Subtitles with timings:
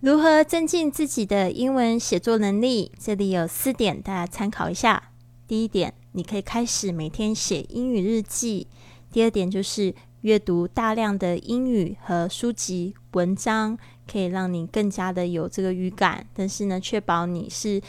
[0.00, 2.92] 如何增进自己的英文写作能力？
[2.98, 5.10] 这里有四点，大家参考一下。
[5.48, 8.66] 第一点，你可以开始每天写英语日记。
[9.10, 16.26] 第二点就是阅读大量的英语和书籍文章，可以让你更加的有这个语感。
[16.34, 17.80] 但是呢，确保你是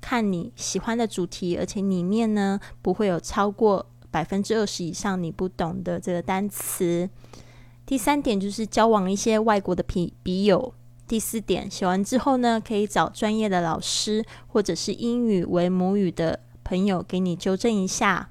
[0.00, 7.10] 看你喜欢的主题，而且里面呢不会有超过百分之二十以上你不懂的这个单词。
[7.84, 10.72] 第三点就是交往一些外国的笔笔友。
[11.06, 18.30] 第四点，写完之后呢，可以找专业的老师或者是英语为母语的朋友给你纠正一下。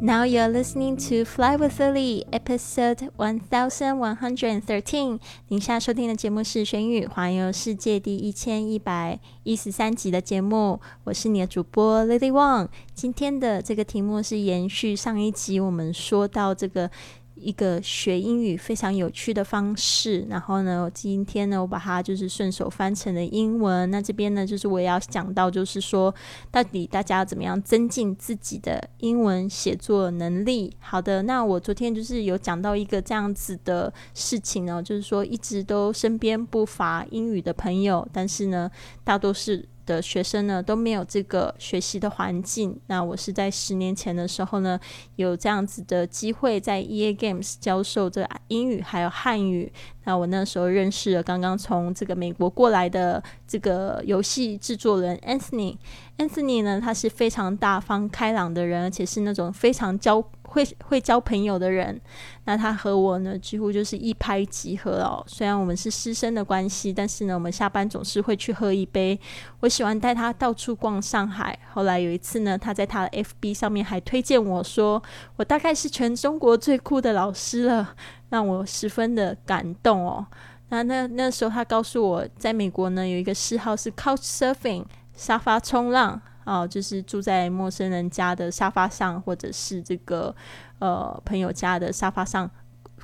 [0.00, 5.18] ！Now you're listening to Fly with Lily, episode one thousand one hundred and thirteen。
[5.48, 10.80] 您现在收听的节目是《玄宇环游世界》第一千一百一十三集的节目。
[11.04, 12.68] 我是你的主播 Lily Wang。
[12.94, 16.90] 今天的这个题目是延续上一集我们说到这个。
[17.36, 23.90] 一个学英语非常有趣的方式，然后呢，今天呢，我把它就是顺手翻成了英文。
[23.90, 26.12] 那这边呢，就是我也要讲到，就是说，
[26.50, 30.74] 到底大家怎么样增进自己的英文写作能力？
[30.80, 38.70] 好的，那我昨天就是有讲到一个这样子的事情呢，就是说，一直都身边不乏英语的朋友，但是呢，
[39.04, 39.68] 大多是。
[39.86, 42.78] 的学生呢都没有这个学习的环境。
[42.88, 44.78] 那我是在十年前的时候呢，
[45.14, 49.72] 有这样子的机会在 EA Games 教授这英语还有汉语。
[50.04, 55.76] 那我那时候认识了刚刚从这个美国过来的这个游戏制作人 Anthony。
[56.18, 62.00] Anthony 呢，他是非常大方开朗的人，而且是那种非常交会会交朋友的人。
[62.44, 65.22] 那他和我呢，几乎就是一拍即合哦。
[65.26, 69.18] 虽然我们是师生的关系，但是呢，我们下班总是会去喝一杯。
[69.60, 71.58] 我喜欢带他到处逛上海。
[71.74, 75.02] 后来有一次呢，他在他的 FB 上面还推荐我说，
[75.36, 77.94] 我大概是全中国最酷的老师了，
[78.30, 80.26] 让我十分的感动哦。
[80.70, 84.86] 那那那时候他告诉我，在美国呢有一个嗜好是 Couch Surfing。
[85.16, 90.34] 沙发冲浪哦，就是住在陌生人家的沙发上，或者是这个
[90.78, 92.48] 呃朋友家的沙发上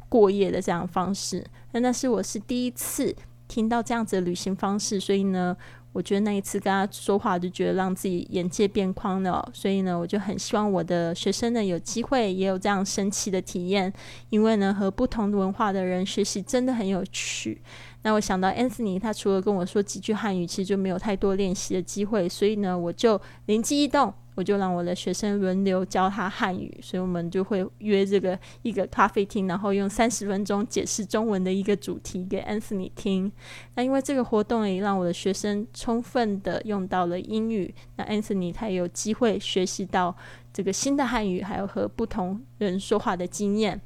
[0.08, 1.44] 过夜的这样方式。
[1.72, 3.12] 那那是我是第一次
[3.48, 5.56] 听到这样子的旅行方式，所以呢，
[5.92, 9.46] 我觉得那一次跟他说话，就觉得让自己眼界变宽了。
[9.52, 13.92] 所以呢，我就很希望我的学生呢有机会也有这样神奇的体验，
[14.30, 17.60] 因为呢和不同文化的人学习真的很有趣。
[18.04, 33.30] 那我想到安斯尼他除了跟我说几句汉语，其实就没有太多练习的机会，所以呢，我就灵机一动，我就让我的学生轮流教他汉语，所以我们就会约这个一个咖啡厅，然后用三十分钟解释中文的一个主题给 Anthony 听。
[33.74, 40.16] 那因为这个活动也让我的学生充分的用到了英语，那 Anthony 他也有机会学习到
[40.52, 43.80] 这个新的汉语，还有和不同人说话的经验。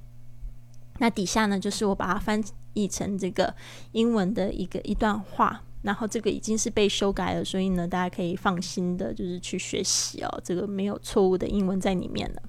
[0.98, 2.42] 那底下呢，就是我把它翻。
[2.78, 3.54] 译成这个
[3.92, 12.41] 英文的一个一段话，然后这个已经是被修改了，所以呢，大家可以放心的，就是去学习哦，这个没有错误的英文在里面了。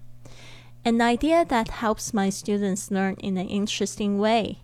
[0.85, 4.57] An idea that helps my students learn in an interesting way.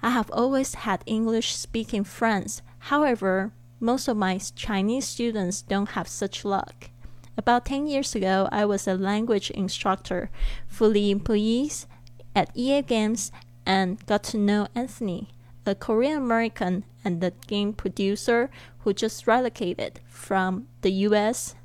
[0.00, 2.58] I have always had English speaking friends.
[2.88, 6.90] However, most of my Chinese students don't have such luck.
[7.36, 10.28] About 10 years ago, I was a language instructor
[10.68, 11.86] for the employees
[12.34, 13.30] at EA Games
[13.64, 15.28] and got to know Anthony,
[15.65, 18.49] a Korean American and the game producer
[18.79, 21.55] who just relocated from the US.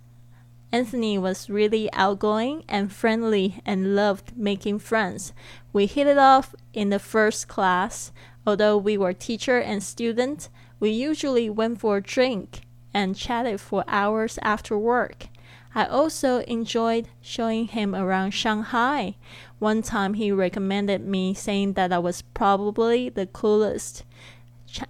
[0.73, 5.33] Anthony was really outgoing and friendly and loved making friends.
[5.73, 8.13] We hit it off in the first class.
[8.47, 12.63] Although we were teacher and student, we usually went for a drink
[12.95, 15.27] and chatted for hours after work.
[15.73, 19.15] I also enjoyed showing him around Shanghai.
[19.61, 24.05] One time he recommended me, saying that I was probably the coolest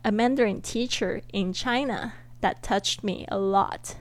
[0.04, 2.14] uh, Mandarin teacher in China.
[2.40, 3.96] That touched me a lot.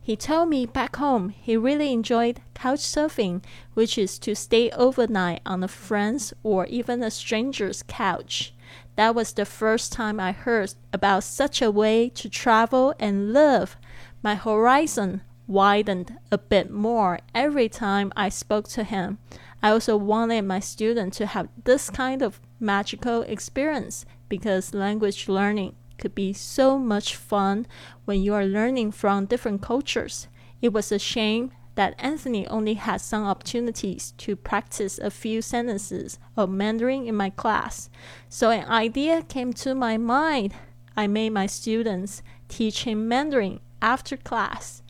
[0.00, 3.44] He told me back home he really enjoyed couch surfing,
[3.74, 8.54] which is to stay overnight on a friend's or even a stranger's couch.
[8.96, 13.76] That was the first time I heard about such a way to travel and live.
[14.22, 19.18] My horizon widened a bit more every time I spoke to him.
[19.62, 25.74] I also wanted my students to have this kind of magical experience because language learning
[25.98, 27.66] could be so much fun
[28.04, 30.28] when you are learning from different cultures.
[30.62, 36.18] It was a shame that Anthony only had some opportunities to practice a few sentences
[36.36, 37.88] of Mandarin in my class.
[38.28, 40.54] So an idea came to my mind.
[40.96, 44.82] I made my students teach him Mandarin after class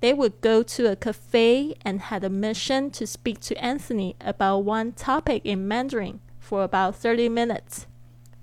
[0.00, 4.64] They would go to a cafe and had a mission to speak to Anthony about
[4.64, 7.86] one topic in Mandarin for about 30 minutes.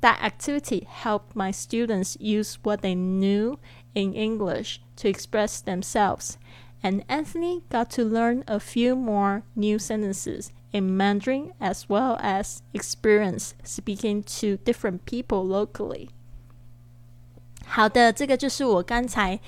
[0.02, 3.58] That activity helped my students use what they knew
[3.96, 6.38] in English to express themselves
[6.84, 12.62] and Anthony got to learn a few more new sentences in Mandarin as well as
[12.74, 16.10] experience speaking to different people locally.
[17.66, 19.40] 好的，这个就是我刚才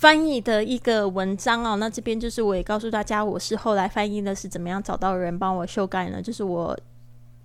[0.00, 1.76] 翻译的一个文章哦。
[1.76, 6.22] 那这边就是我也告诉大家，我是后来翻译的是怎么样找到人帮我修改呢？
[6.22, 6.74] 就是我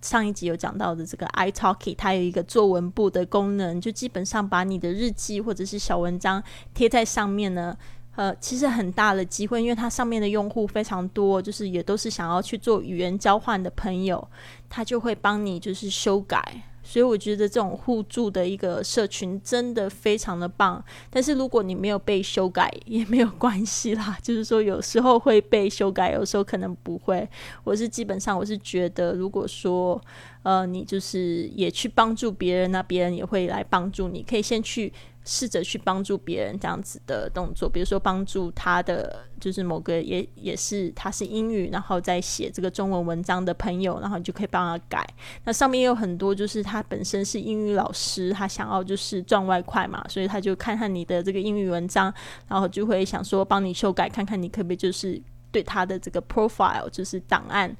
[0.01, 6.41] 上一集有讲到的这个 iTalki，它有一个作文部的功能，就基本上把你的日记或者是小文章
[6.73, 7.75] 贴在上面呢。
[8.15, 14.25] 呃，其实很大的机会，因为它上面的用户非常多，就是也都是想要去做语言交换的朋友，
[14.69, 16.63] 他就会帮你就是修改。
[16.85, 20.81] 所以我觉得这种互助的一个社群真的非常的棒。
[21.09, 27.27] 但是如果你没有被修改也没有关系啦，就是说有时候会被修改，有时候可能不会。
[27.63, 29.99] 我是基本上我是觉得，如果说
[30.43, 34.21] 呃你就是也去帮助别人，那别人也会来帮助你。
[34.21, 34.93] 可以先去。
[35.27, 45.03] 试着去帮助别人这样子的动作，比如说帮助他的就是某个也也是他是英语，然后在写这个中文文章的朋友，然后你就可以帮他改。
[45.43, 52.13] 那上面也有很多就是他本身是英语老师，他想要就是赚外快嘛，所以他就看看你的这个英语文章，
[52.47, 55.19] 然后就会想说帮你修改，看看你可不可以就是
[55.51, 57.75] 对他的这个 profile 就是档案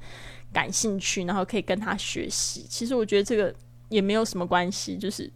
[0.51, 2.65] 感兴趣，然后可以跟他学习。
[2.68, 3.53] 其实我觉得这个
[3.89, 5.31] 也没有什么关系，就是。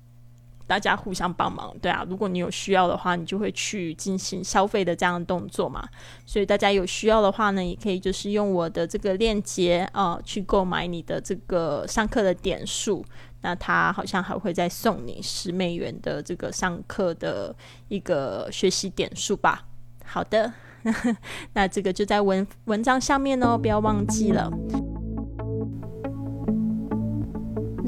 [0.70, 5.84] 大家互相帮忙，对啊，如果你有需要的话，你就会去进行消费的这样的动作嘛。
[6.28, 13.04] 所以大家有需要的话呢，也可以就是用我的这个链接啊，去购买你的这个上课的点数。
[13.42, 17.56] 那他好像还会再送你十美元的这个上课的
[17.88, 19.66] 一个学习点数吧。
[20.06, 20.54] 好的，
[21.54, 24.52] 那这个就在文文章下面哦，不要忘记了。